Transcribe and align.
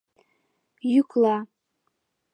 Йӱкла. 0.91 1.37